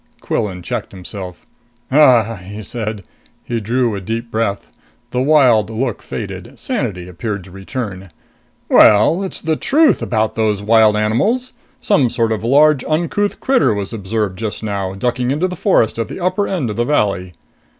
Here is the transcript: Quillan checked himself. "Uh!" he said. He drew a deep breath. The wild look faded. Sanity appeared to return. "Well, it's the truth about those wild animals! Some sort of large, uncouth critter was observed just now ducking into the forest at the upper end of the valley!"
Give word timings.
Quillan 0.19 0.63
checked 0.63 0.93
himself. 0.93 1.45
"Uh!" 1.91 2.37
he 2.37 2.63
said. 2.63 3.03
He 3.43 3.59
drew 3.59 3.93
a 3.95 4.01
deep 4.01 4.31
breath. 4.31 4.71
The 5.11 5.21
wild 5.21 5.69
look 5.69 6.01
faded. 6.01 6.57
Sanity 6.57 7.07
appeared 7.07 7.43
to 7.43 7.51
return. 7.51 8.09
"Well, 8.67 9.21
it's 9.21 9.41
the 9.41 9.55
truth 9.55 10.01
about 10.01 10.33
those 10.33 10.63
wild 10.63 10.95
animals! 10.95 11.53
Some 11.79 12.09
sort 12.09 12.31
of 12.31 12.43
large, 12.43 12.83
uncouth 12.85 13.39
critter 13.39 13.75
was 13.75 13.93
observed 13.93 14.39
just 14.39 14.63
now 14.63 14.95
ducking 14.95 15.29
into 15.29 15.47
the 15.47 15.55
forest 15.55 15.99
at 15.99 16.07
the 16.07 16.19
upper 16.19 16.47
end 16.47 16.71
of 16.71 16.77
the 16.77 16.83
valley!" 16.85 17.33